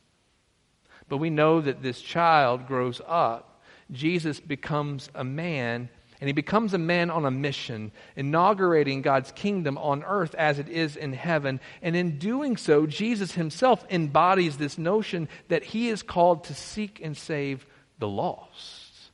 But 1.09 1.17
we 1.17 1.29
know 1.29 1.59
that 1.59 1.83
this 1.83 2.01
child 2.01 2.65
grows 2.65 3.01
up. 3.05 3.61
Jesus 3.91 4.39
becomes 4.39 5.09
a 5.13 5.23
man, 5.23 5.89
and 6.19 6.27
he 6.27 6.33
becomes 6.33 6.73
a 6.73 6.77
man 6.77 7.09
on 7.09 7.25
a 7.25 7.31
mission, 7.31 7.91
inaugurating 8.15 9.01
God's 9.01 9.31
kingdom 9.33 9.77
on 9.77 10.03
earth 10.03 10.33
as 10.35 10.59
it 10.59 10.69
is 10.69 10.95
in 10.95 11.11
heaven. 11.13 11.59
And 11.81 11.95
in 11.95 12.17
doing 12.17 12.55
so, 12.55 12.85
Jesus 12.85 13.33
himself 13.33 13.85
embodies 13.89 14.57
this 14.57 14.77
notion 14.77 15.27
that 15.49 15.63
he 15.63 15.89
is 15.89 16.03
called 16.03 16.45
to 16.45 16.53
seek 16.53 17.01
and 17.03 17.17
save 17.17 17.65
the 17.99 18.07
lost. 18.07 19.11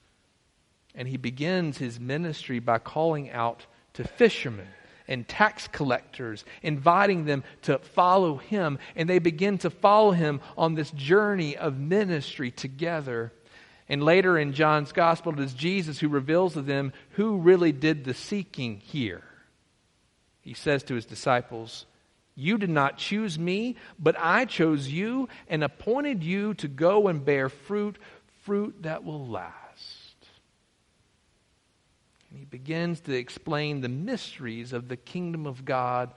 And 0.94 1.08
he 1.08 1.18
begins 1.18 1.80
his 1.80 2.00
ministry 2.00 2.60
by 2.60 2.78
calling 2.78 3.32
out 3.32 3.66
to 3.94 4.04
fishermen 4.04 4.68
and 5.08 5.28
tax 5.28 5.68
collectors, 5.68 6.46
inviting 6.62 7.26
them 7.26 7.44
to 7.64 7.78
follow 7.80 8.38
him. 8.38 8.80
And 8.96 9.10
they 9.10 9.20
begin 9.20 9.58
to 9.60 9.70
follow 9.70 10.12
him 10.12 10.42
on 10.58 10.76
this 10.76 10.92
journey 10.92 11.58
of 11.58 11.78
ministry 11.78 12.52
together. 12.52 13.32
And 13.90 14.04
later 14.04 14.38
in 14.38 14.54
John's 14.54 14.92
gospel, 14.92 15.34
it 15.34 15.40
is 15.40 15.54
Jesus 15.54 16.00
who 16.00 16.10
reveals 16.10 16.54
to 16.54 16.62
them 16.62 16.94
who 17.12 17.38
really 17.38 17.72
did 17.72 18.04
the 18.04 18.14
seeking 18.14 18.78
here. 18.78 19.24
He 20.42 20.54
says 20.54 20.84
to 20.84 20.96
his 20.96 21.06
disciples, 21.06 21.86
You 22.36 22.58
did 22.58 22.70
not 22.70 22.98
choose 22.98 23.40
me, 23.40 23.78
but 23.98 24.16
I 24.18 24.46
chose 24.46 24.90
you 24.90 25.30
and 25.48 25.64
appointed 25.64 26.24
you 26.24 26.54
to 26.56 26.68
go 26.68 27.08
and 27.08 27.24
bear 27.24 27.50
fruit, 27.50 27.98
fruit 28.44 28.84
that 28.84 29.04
will 29.04 29.26
last. 29.28 29.63
And 32.34 32.40
he 32.40 32.46
begins 32.46 33.00
to 33.02 33.14
explain 33.14 33.82
the 33.82 33.90
mysteries 33.90 34.74
of 34.74 34.88
the 34.88 34.98
kingdom 34.98 35.46
of 35.46 35.66
God 35.66 36.12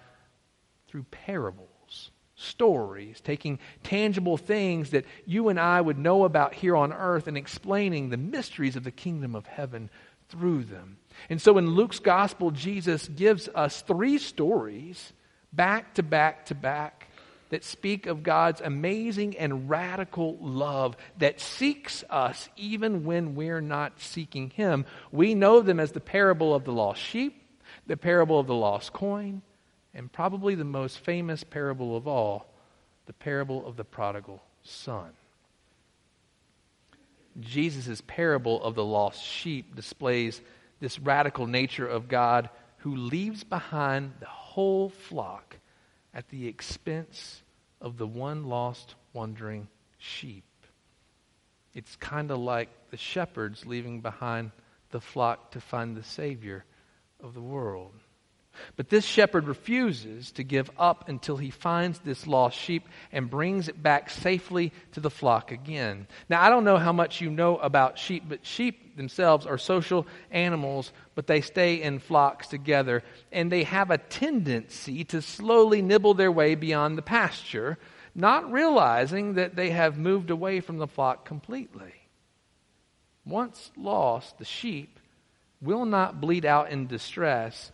through 0.89 1.03
parables, 1.11 2.11
stories, 2.35 3.21
taking 3.21 3.59
tangible 3.83 4.39
things 4.39 4.91
that 4.91 5.05
you 5.27 5.51
and 5.51 5.61
I 5.61 5.79
would 5.79 5.99
know 5.99 6.25
about 6.25 6.55
here 6.55 6.75
on 6.75 6.91
earth 6.95 7.27
and 7.27 7.37
explaining 7.37 8.09
the 8.09 8.17
mysteries 8.17 8.77
of 8.77 8.85
the 8.85 8.91
kingdom 8.91 9.35
of 9.35 9.45
heaven 9.45 9.91
through 10.31 10.65
them. 10.65 10.97
And 11.29 11.41
so 11.41 11.59
in 11.59 11.75
Luke's 11.75 11.99
gospel, 11.99 12.51
Jesus 12.51 13.09
gives 13.09 13.51
us 13.55 13.83
three 13.83 14.17
stories 14.17 15.13
back 15.53 15.93
to 15.97 16.03
back 16.03 16.47
to 16.47 16.55
back 16.55 17.09
that 17.51 17.65
speak 17.65 18.07
of 18.07 18.23
God's 18.23 18.61
amazing 18.61 19.37
and 19.37 19.69
radical 19.69 20.37
love 20.41 20.97
that 21.19 21.41
seeks 21.41 22.05
us 22.11 22.49
even 22.57 23.05
when 23.05 23.35
we're 23.35 23.61
not 23.61 24.01
seeking 24.01 24.51
Him. 24.51 24.85
We 25.13 25.35
know 25.35 25.61
them 25.61 25.81
as 25.81 25.93
the 25.93 26.01
parable 26.01 26.55
of 26.55 26.65
the 26.65 26.73
lost 26.73 27.01
sheep, 27.01 27.43
the 27.87 27.97
parable 27.97 28.39
of 28.39 28.47
the 28.47 28.55
lost 28.55 28.93
coin, 28.93 29.43
and 29.95 30.13
probably 30.13 30.55
the 30.55 30.65
most 30.65 30.99
famous 30.99 31.45
parable 31.45 31.97
of 31.97 32.07
all, 32.07 32.53
the 33.07 33.13
parable 33.13 33.67
of 33.67 33.77
the 33.77 33.85
prodigal 33.85 34.43
son. 34.63 35.11
Jesus' 37.41 38.03
parable 38.07 38.63
of 38.63 38.75
the 38.75 38.85
lost 38.85 39.23
sheep 39.23 39.77
displays 39.77 40.41
this 40.81 40.99
radical 40.99 41.47
nature 41.47 41.87
of 41.87 42.09
God 42.09 42.49
who 42.79 42.97
leaves 42.97 43.45
behind 43.45 44.13
the 44.21 44.27
whole 44.27 44.89
flock 44.89 45.57
at 46.17 46.31
the 46.31 46.49
expense 46.49 47.43
of 47.83 47.99
the 47.99 48.07
one 48.07 48.47
lost, 48.47 48.95
wandering 49.13 49.69
sheep. 49.99 50.45
It's 51.75 51.95
kind 51.97 52.31
of 52.31 52.39
like 52.39 52.71
the 52.91 52.97
shepherds 52.97 53.67
leaving 53.67 54.01
behind 54.01 54.51
the 54.93 55.01
flock 55.01 55.51
to 55.51 55.61
find 55.61 55.95
the 55.95 56.03
Savior 56.03 56.65
of 57.23 57.35
the 57.35 57.43
world. 57.43 57.93
But 58.77 58.89
this 58.89 59.05
shepherd 59.05 59.47
refuses 59.47 60.31
to 60.33 60.43
give 60.43 60.71
up 60.79 61.09
until 61.09 61.37
he 61.37 61.51
finds 61.51 61.99
this 61.99 62.27
lost 62.27 62.59
sheep 62.59 62.89
and 63.13 63.31
brings 63.31 63.69
it 63.69 63.83
back 63.83 64.11
safely 64.11 64.73
to 64.93 65.01
the 65.01 65.11
flock 65.11 65.53
again. 65.53 66.07
Now, 66.29 66.43
I 66.43 66.51
don't 66.51 66.65
know 66.65 66.77
how 66.77 66.93
much 66.93 67.21
you 67.21 67.31
know 67.31 67.57
about 67.59 67.99
sheep, 67.99 68.25
but 68.29 68.45
sheep 68.45 68.97
themselves 68.97 69.47
are 69.47 69.59
social 69.59 70.07
animals, 70.31 70.93
but 71.15 71.27
they 71.27 71.41
stay 71.41 71.83
in 71.83 71.99
flocks 71.99 72.49
together. 72.49 73.03
And 73.33 73.51
they 73.51 73.65
have 73.65 73.91
a 73.91 73.99
tendency 73.99 75.05
to 75.05 75.23
slowly 75.23 75.83
nibble 75.83 76.15
their 76.15 76.33
way 76.33 76.55
beyond 76.55 76.97
the 76.97 77.03
pasture, 77.03 77.79
not 78.15 78.51
realizing 78.51 79.35
that 79.35 79.57
they 79.57 79.71
have 79.71 79.99
moved 79.99 80.31
away 80.31 80.61
from 80.61 80.79
the 80.79 80.87
flock 80.87 81.25
completely. 81.25 81.93
Once 83.27 83.73
lost, 83.77 84.39
the 84.39 84.45
sheep 84.45 85.01
will 85.61 85.85
not 85.85 86.21
bleed 86.21 86.45
out 86.45 86.71
in 86.71 86.87
distress 86.87 87.73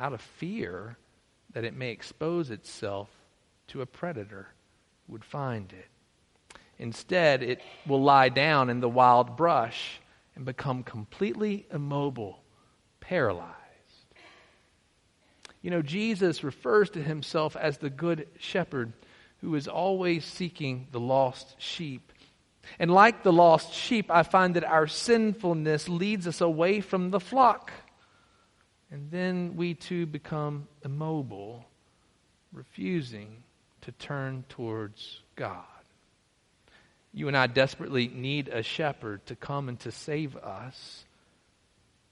out 0.00 0.12
of 0.12 0.20
fear 0.20 0.96
that 1.52 1.64
it 1.64 1.76
may 1.76 1.90
expose 1.90 2.50
itself 2.50 3.08
to 3.68 3.82
a 3.82 3.86
predator 3.86 4.48
would 5.06 5.24
find 5.24 5.72
it. 5.72 5.88
Instead, 6.78 7.42
it 7.42 7.60
will 7.86 8.02
lie 8.02 8.30
down 8.30 8.70
in 8.70 8.80
the 8.80 8.88
wild 8.88 9.36
brush 9.36 10.00
and 10.34 10.46
become 10.46 10.82
completely 10.82 11.66
immobile, 11.70 12.42
paralyzed. 13.00 13.54
You 15.60 15.70
know, 15.70 15.82
Jesus 15.82 16.42
refers 16.42 16.88
to 16.90 17.02
himself 17.02 17.54
as 17.54 17.78
the 17.78 17.90
good 17.90 18.26
shepherd 18.38 18.94
who 19.42 19.54
is 19.54 19.68
always 19.68 20.24
seeking 20.24 20.86
the 20.90 21.00
lost 21.00 21.54
sheep. 21.60 22.12
And 22.78 22.90
like 22.90 23.22
the 23.22 23.32
lost 23.32 23.74
sheep, 23.74 24.10
I 24.10 24.22
find 24.22 24.54
that 24.56 24.64
our 24.64 24.86
sinfulness 24.86 25.88
leads 25.88 26.26
us 26.26 26.40
away 26.40 26.80
from 26.80 27.10
the 27.10 27.20
flock. 27.20 27.72
And 28.90 29.10
then 29.10 29.56
we 29.56 29.74
too 29.74 30.06
become 30.06 30.66
immobile, 30.84 31.64
refusing 32.52 33.42
to 33.82 33.92
turn 33.92 34.44
towards 34.48 35.20
God. 35.36 35.64
You 37.12 37.28
and 37.28 37.36
I 37.36 37.46
desperately 37.46 38.08
need 38.08 38.48
a 38.48 38.62
shepherd 38.62 39.24
to 39.26 39.36
come 39.36 39.68
and 39.68 39.78
to 39.80 39.90
save 39.90 40.36
us, 40.36 41.04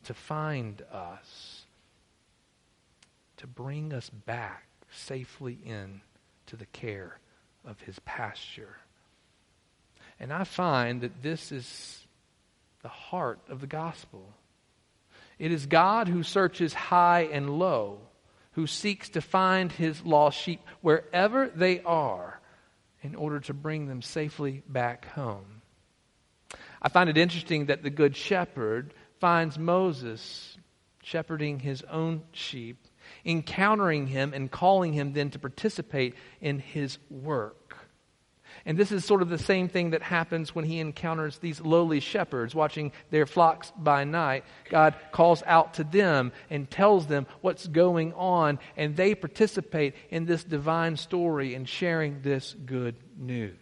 to 0.05 0.15
find 0.15 0.83
us, 0.93 1.63
to 3.39 3.47
bring 3.47 3.93
us 3.93 4.11
back 4.11 4.65
safely 4.91 5.59
in 5.65 6.01
to 6.47 6.57
the 6.57 6.67
care 6.67 7.19
of 7.65 7.81
his 7.81 7.99
pasture. 8.01 8.79
And 10.19 10.33
I 10.33 10.45
find 10.45 11.01
that 11.03 11.23
this 11.23 11.53
is 11.53 12.07
the 12.83 12.89
heart 12.89 13.41
of 13.49 13.61
the 13.61 13.67
gospel. 13.67 14.33
It 15.39 15.53
is 15.53 15.67
God 15.67 16.09
who 16.09 16.23
searches 16.23 16.75
high 16.75 17.29
and 17.33 17.59
low, 17.59 18.01
who 18.53 18.67
seeks 18.67 19.09
to 19.11 19.21
find 19.21 19.71
his 19.71 20.05
lost 20.05 20.39
sheep 20.39 20.61
wherever 20.81 21.49
they 21.49 21.81
are 21.83 22.41
in 23.03 23.15
order 23.15 23.41
to 23.41 23.55
bring 23.55 23.87
them 23.87 24.03
safely 24.03 24.63
back 24.69 25.07
home. 25.13 25.63
I 26.83 26.89
find 26.89 27.09
it 27.09 27.17
interesting 27.17 27.67
that 27.67 27.83
the 27.83 27.91
Good 27.91 28.17
Shepherd 28.17 28.95
finds 29.21 29.59
Moses 29.59 30.57
shepherding 31.03 31.61
his 31.61 31.83
own 31.83 32.23
sheep, 32.33 32.87
encountering 33.25 34.07
him, 34.09 34.35
and 34.35 34.51
calling 34.51 34.93
him 34.93 35.13
then 35.13 35.31
to 35.31 35.39
participate 35.39 36.15
in 36.41 36.59
his 36.59 36.99
work. 37.11 37.88
And 38.67 38.77
this 38.77 38.93
is 38.93 39.05
sort 39.05 39.23
of 39.23 39.29
the 39.29 39.39
same 39.39 39.69
thing 39.69 39.91
that 39.91 40.03
happens 40.03 40.55
when 40.55 40.65
he 40.65 40.81
encounters 40.81 41.39
these 41.39 41.61
lowly 41.61 42.01
shepherds 42.01 42.55
watching 42.55 42.93
their 43.11 43.27
flocks 43.27 43.73
by 43.77 44.05
night. 44.05 44.45
God 44.69 44.95
calls 45.13 45.43
out 45.47 45.75
to 45.75 45.85
them 45.85 46.33
and 46.51 46.71
tells 46.71 47.07
them 47.07 47.27
what's 47.41 47.67
going 47.67 48.13
on, 48.15 48.59
and 48.77 48.97
they 48.97 49.15
participate 49.15 49.95
in 50.11 50.27
this 50.27 50.45
divine 50.45 50.97
story 50.97 51.55
and 51.55 51.69
sharing 51.69 52.23
this 52.23 52.55
good 52.67 52.97
news. 53.17 53.55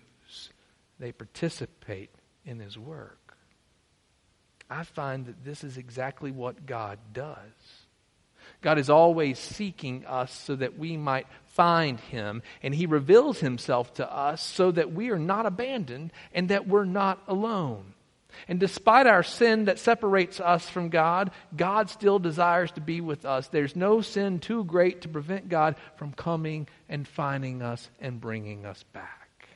They 0.98 1.12
participate 1.12 2.10
in 2.44 2.58
his 2.58 2.78
work. 2.78 3.36
I 4.68 4.82
find 4.82 5.26
that 5.26 5.44
this 5.44 5.62
is 5.62 5.76
exactly 5.76 6.30
what 6.30 6.66
God 6.66 6.98
does. 7.12 7.36
God 8.62 8.78
is 8.78 8.90
always 8.90 9.38
seeking 9.38 10.06
us 10.06 10.32
so 10.32 10.56
that 10.56 10.78
we 10.78 10.96
might 10.96 11.26
find 11.56 11.98
him, 11.98 12.42
and 12.62 12.74
he 12.74 12.86
reveals 12.86 13.40
himself 13.40 13.94
to 13.94 14.14
us 14.14 14.42
so 14.42 14.70
that 14.70 14.92
we 14.92 15.10
are 15.10 15.18
not 15.18 15.46
abandoned 15.46 16.12
and 16.32 16.50
that 16.50 16.68
we're 16.68 16.84
not 16.84 17.22
alone. 17.26 17.94
And 18.48 18.60
despite 18.60 19.06
our 19.06 19.22
sin 19.22 19.64
that 19.64 19.78
separates 19.78 20.40
us 20.40 20.68
from 20.68 20.90
God, 20.90 21.30
God 21.56 21.88
still 21.88 22.18
desires 22.18 22.70
to 22.72 22.82
be 22.82 23.00
with 23.00 23.24
us. 23.24 23.48
There's 23.48 23.74
no 23.74 24.02
sin 24.02 24.38
too 24.38 24.64
great 24.64 25.00
to 25.02 25.08
prevent 25.08 25.48
God 25.48 25.76
from 25.96 26.12
coming 26.12 26.68
and 26.88 27.08
finding 27.08 27.62
us 27.62 27.88
and 27.98 28.20
bringing 28.20 28.66
us 28.66 28.84
back. 28.92 29.48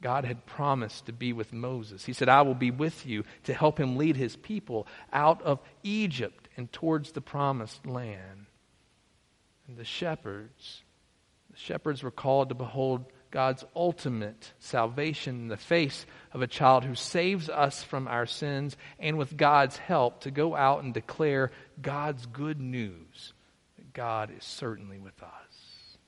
God 0.00 0.24
had 0.24 0.46
promised 0.46 1.06
to 1.06 1.12
be 1.12 1.32
with 1.32 1.52
Moses. 1.52 2.04
He 2.04 2.12
said, 2.12 2.28
I 2.28 2.42
will 2.42 2.54
be 2.54 2.70
with 2.70 3.06
you 3.06 3.24
to 3.44 3.54
help 3.54 3.80
him 3.80 3.96
lead 3.96 4.16
his 4.16 4.36
people 4.36 4.86
out 5.12 5.42
of 5.42 5.58
Egypt 5.82 6.48
and 6.56 6.70
towards 6.70 7.12
the 7.12 7.20
promised 7.20 7.86
land. 7.86 8.45
And 9.68 9.76
the 9.76 9.84
shepherds, 9.84 10.82
the 11.50 11.58
shepherds 11.58 12.02
were 12.02 12.10
called 12.10 12.50
to 12.50 12.54
behold 12.54 13.04
God's 13.30 13.64
ultimate 13.74 14.52
salvation 14.60 15.40
in 15.40 15.48
the 15.48 15.56
face 15.56 16.06
of 16.32 16.40
a 16.42 16.46
child 16.46 16.84
who 16.84 16.94
saves 16.94 17.48
us 17.48 17.82
from 17.82 18.08
our 18.08 18.26
sins, 18.26 18.76
and 18.98 19.18
with 19.18 19.36
God's 19.36 19.76
help 19.76 20.20
to 20.20 20.30
go 20.30 20.54
out 20.54 20.84
and 20.84 20.94
declare 20.94 21.50
God's 21.82 22.24
good 22.26 22.60
news 22.60 23.34
that 23.76 23.92
God 23.92 24.30
is 24.36 24.44
certainly 24.44 24.98
with 24.98 25.20
us. 25.22 25.98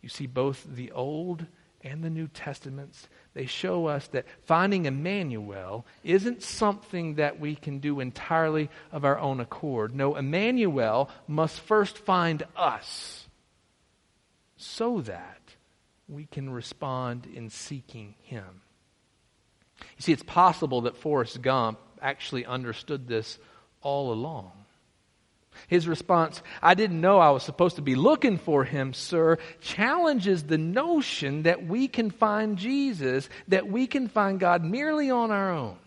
You 0.00 0.08
see, 0.08 0.26
both 0.26 0.66
the 0.68 0.90
Old 0.92 1.46
and 1.84 2.02
the 2.02 2.10
New 2.10 2.28
Testaments, 2.28 3.08
they 3.34 3.46
show 3.46 3.86
us 3.86 4.06
that 4.08 4.26
finding 4.44 4.86
Emmanuel 4.86 5.86
isn't 6.04 6.42
something 6.42 7.14
that 7.16 7.40
we 7.40 7.54
can 7.54 7.78
do 7.78 8.00
entirely 8.00 8.70
of 8.90 9.04
our 9.04 9.18
own 9.18 9.40
accord. 9.40 9.94
No, 9.94 10.16
Emmanuel 10.16 11.10
must 11.26 11.60
first 11.60 11.98
find 11.98 12.42
us 12.56 13.26
so 14.56 15.00
that 15.02 15.40
we 16.08 16.26
can 16.26 16.50
respond 16.50 17.26
in 17.26 17.50
seeking 17.50 18.14
him. 18.22 18.62
You 19.80 20.02
see, 20.02 20.12
it's 20.12 20.22
possible 20.22 20.82
that 20.82 20.96
Forrest 20.96 21.42
Gump 21.42 21.78
actually 22.00 22.44
understood 22.44 23.08
this 23.08 23.38
all 23.80 24.12
along. 24.12 24.52
His 25.68 25.86
response, 25.88 26.42
I 26.60 26.74
didn't 26.74 27.00
know 27.00 27.18
I 27.18 27.30
was 27.30 27.42
supposed 27.42 27.76
to 27.76 27.82
be 27.82 27.94
looking 27.94 28.38
for 28.38 28.64
him, 28.64 28.92
sir, 28.94 29.38
challenges 29.60 30.44
the 30.44 30.58
notion 30.58 31.44
that 31.44 31.66
we 31.66 31.88
can 31.88 32.10
find 32.10 32.58
Jesus, 32.58 33.28
that 33.48 33.68
we 33.68 33.86
can 33.86 34.08
find 34.08 34.40
God 34.40 34.64
merely 34.64 35.10
on 35.10 35.30
our 35.30 35.52
own. 35.52 35.78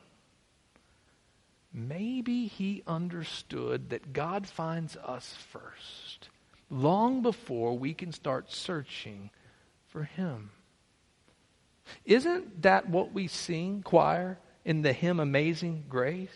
Maybe 1.73 2.47
he 2.47 2.83
understood 2.87 3.89
that 3.89 4.13
God 4.13 4.47
finds 4.47 4.95
us 4.95 5.35
first, 5.51 6.29
long 6.69 7.21
before 7.21 7.77
we 7.77 7.93
can 7.93 8.13
start 8.13 8.51
searching 8.51 9.29
for 9.87 10.03
him. 10.03 10.51
Isn't 12.05 12.61
that 12.61 12.89
what 12.89 13.13
we 13.13 13.27
sing, 13.27 13.83
choir, 13.83 14.39
in 14.63 14.81
the 14.83 14.93
hymn 14.93 15.19
Amazing 15.19 15.85
Grace? 15.89 16.29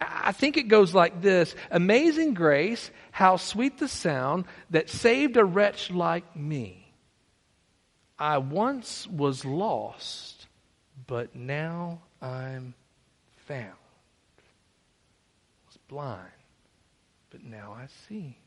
I 0.00 0.32
think 0.32 0.56
it 0.56 0.68
goes 0.68 0.94
like 0.94 1.22
this 1.22 1.54
Amazing 1.70 2.34
grace, 2.34 2.90
how 3.12 3.36
sweet 3.36 3.78
the 3.78 3.88
sound 3.88 4.44
that 4.70 4.90
saved 4.90 5.36
a 5.36 5.44
wretch 5.44 5.90
like 5.90 6.36
me. 6.36 6.92
I 8.18 8.38
once 8.38 9.06
was 9.06 9.44
lost, 9.44 10.46
but 11.06 11.36
now 11.36 12.00
I'm 12.20 12.74
found. 13.46 13.72
I 14.38 14.42
was 15.66 15.76
blind, 15.88 16.30
but 17.30 17.44
now 17.44 17.76
I 17.78 17.86
see. 18.08 18.38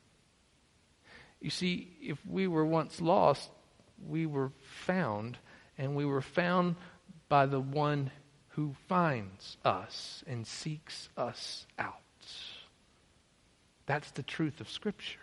You 1.39 1.49
see, 1.49 1.88
if 2.01 2.17
we 2.25 2.47
were 2.47 2.65
once 2.65 2.99
lost, 2.99 3.49
we 4.07 4.25
were 4.25 4.51
found, 4.85 5.38
and 5.77 5.95
we 5.95 6.05
were 6.05 6.21
found 6.21 6.75
by 7.29 7.45
the 7.45 7.59
one 7.59 8.12
who 8.49 8.75
finds 8.88 9.57
us 9.63 10.23
and 10.27 10.45
seeks 10.45 11.09
us 11.15 11.65
out. 11.77 11.95
That's 13.85 14.12
the 14.12 14.23
truth 14.23 14.62
of 14.62 14.69
Scripture. 14.69 15.19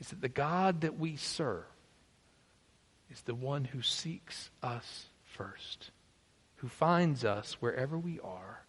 Is 0.00 0.08
that 0.08 0.20
the 0.20 0.28
God 0.28 0.82
that 0.82 0.98
we 0.98 1.16
serve 1.16 1.64
is 3.10 3.22
the 3.22 3.34
one 3.34 3.64
who 3.64 3.82
seeks 3.82 4.50
us 4.62 5.06
first, 5.22 5.90
who 6.56 6.68
finds 6.68 7.24
us 7.24 7.54
wherever 7.60 7.98
we 7.98 8.18
are, 8.20 8.64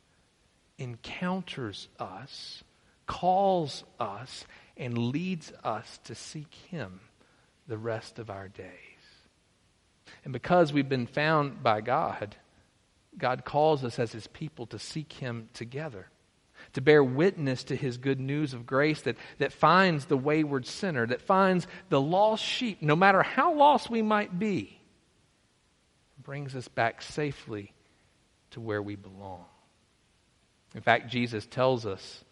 encounters 0.78 1.88
us, 2.00 2.63
calls 3.08 3.84
us, 4.00 4.46
and 4.78 4.98
leads 4.98 5.52
us 5.63 6.00
to 6.06 6.15
seek 6.15 6.54
Him 6.69 7.00
the 7.67 7.78
rest 7.78 8.19
of 8.19 8.30
our 8.30 8.48
days. 8.48 8.69
And 10.24 10.34
because 10.34 10.72
we've 10.72 10.89
been 10.89 11.08
found 11.08 11.63
by 11.63 11.82
God, 11.82 12.36
God 13.17 13.45
calls 13.45 13.84
us 13.84 13.99
as 13.99 14.12
his 14.12 14.28
people 14.28 14.65
to 14.67 14.80
seek 14.80 15.13
him 15.13 15.49
together, 15.54 16.10
to 16.73 16.82
bear 16.82 17.04
witness 17.04 17.63
to 17.65 17.76
his 17.76 17.97
good 17.97 18.19
news 18.19 18.54
of 18.54 18.65
grace 18.65 19.02
that, 19.02 19.17
that 19.38 19.54
finds 19.54 20.06
the 20.06 20.17
wayward 20.17 20.65
sinner, 20.65 21.06
that 21.08 21.21
finds 21.21 21.67
the 21.89 22.02
lost 22.02 22.43
sheep, 22.43 22.82
no 22.82 22.95
matter 22.95 23.23
how 23.23 23.54
lost 23.54 23.89
we 23.89 24.02
might 24.02 24.38
be, 24.38 24.80
brings 26.21 26.56
us 26.56 26.67
back 26.67 27.02
safely 27.02 27.73
to 28.52 28.62
where 28.62 28.82
we 28.82 28.95
belong. 28.95 29.45
In 30.76 30.82
fact, 30.82 31.12
Jesus 31.12 31.45
tells 31.45 31.86
us, 31.86 32.23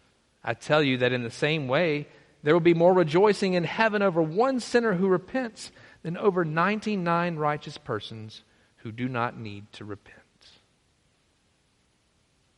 I 0.42 0.54
tell 0.54 0.82
you 0.82 0.98
that 0.98 1.12
in 1.12 1.22
the 1.22 1.30
same 1.30 1.68
way, 1.68 2.08
there 2.42 2.54
will 2.54 2.60
be 2.60 2.74
more 2.74 2.92
rejoicing 2.92 3.54
in 3.54 3.64
heaven 3.64 4.02
over 4.02 4.20
one 4.20 4.58
sinner 4.58 4.94
who 4.94 5.06
repents 5.06 5.70
than 6.02 6.16
over 6.16 6.44
99 6.44 7.36
righteous 7.36 7.78
persons 7.78 8.42
who 8.78 8.90
do 8.90 9.08
not 9.08 9.38
need 9.38 9.70
to 9.74 9.84
repent. 9.84 10.21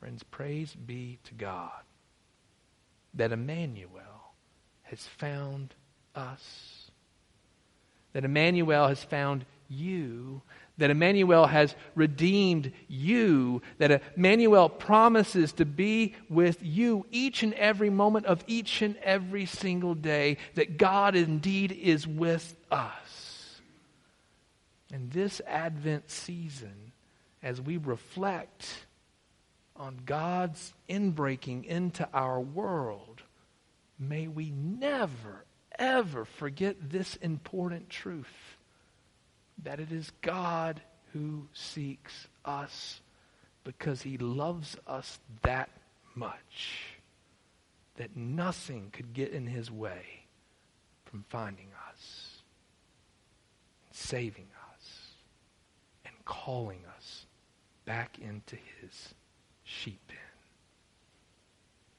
Friends, 0.04 0.22
praise 0.22 0.74
be 0.74 1.18
to 1.24 1.32
God 1.32 1.70
that 3.14 3.32
Emmanuel 3.32 4.34
has 4.82 5.00
found 5.02 5.74
us. 6.14 6.90
That 8.12 8.26
Emmanuel 8.26 8.86
has 8.88 9.02
found 9.02 9.46
you. 9.66 10.42
That 10.76 10.90
Emmanuel 10.90 11.46
has 11.46 11.74
redeemed 11.94 12.70
you. 12.86 13.62
That 13.78 14.02
Emmanuel 14.14 14.68
promises 14.68 15.54
to 15.54 15.64
be 15.64 16.14
with 16.28 16.58
you 16.60 17.06
each 17.10 17.42
and 17.42 17.54
every 17.54 17.88
moment 17.88 18.26
of 18.26 18.44
each 18.46 18.82
and 18.82 18.98
every 18.98 19.46
single 19.46 19.94
day. 19.94 20.36
That 20.54 20.76
God 20.76 21.16
indeed 21.16 21.72
is 21.72 22.06
with 22.06 22.54
us. 22.70 23.58
In 24.92 25.08
this 25.08 25.40
Advent 25.46 26.10
season, 26.10 26.92
as 27.42 27.58
we 27.58 27.78
reflect 27.78 28.84
on 29.76 30.00
God's 30.04 30.72
inbreaking 30.88 31.64
into 31.64 32.08
our 32.12 32.40
world, 32.40 33.22
may 33.98 34.28
we 34.28 34.50
never, 34.50 35.44
ever 35.78 36.24
forget 36.24 36.90
this 36.90 37.16
important 37.16 37.88
truth 37.88 38.56
that 39.62 39.80
it 39.80 39.90
is 39.90 40.12
God 40.20 40.80
who 41.12 41.48
seeks 41.52 42.28
us 42.44 43.00
because 43.64 44.02
he 44.02 44.18
loves 44.18 44.76
us 44.86 45.18
that 45.42 45.70
much 46.14 46.94
that 47.96 48.16
nothing 48.16 48.90
could 48.92 49.12
get 49.12 49.32
in 49.32 49.46
his 49.46 49.70
way 49.70 50.26
from 51.04 51.24
finding 51.28 51.68
us, 51.88 52.42
saving 53.92 54.48
us, 54.72 55.10
and 56.04 56.14
calling 56.24 56.80
us 56.96 57.26
back 57.84 58.18
into 58.18 58.56
his 58.80 59.14
sheep 59.64 60.00
pen. 60.08 60.18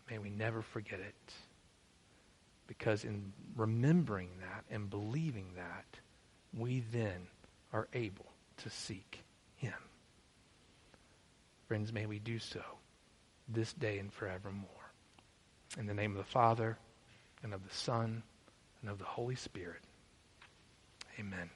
May 0.10 0.20
we 0.20 0.30
never 0.30 0.62
forget 0.62 1.00
it. 1.00 1.34
Because 2.68 3.04
in 3.04 3.34
remembering 3.56 4.30
that 4.40 4.64
and 4.72 4.90
believing 4.90 5.48
that, 5.56 5.86
we 6.58 6.84
then 6.92 7.28
are 7.74 7.88
able 7.94 8.26
to 8.58 8.70
seek 8.70 9.24
him. 9.58 9.74
Friends, 11.68 11.92
may 11.92 12.06
we 12.06 12.20
do 12.20 12.40
so 12.40 12.62
this 13.48 13.74
day 13.74 14.00
and 14.00 14.12
forevermore. 14.12 14.70
In 15.78 15.86
the 15.86 15.94
name 15.94 16.12
of 16.12 16.18
the 16.18 16.24
Father, 16.24 16.78
and 17.44 17.54
of 17.54 17.68
the 17.68 17.76
Son, 17.76 18.24
and 18.82 18.90
of 18.90 18.98
the 18.98 19.06
Holy 19.06 19.36
Spirit. 19.36 19.82
Amen. 21.20 21.50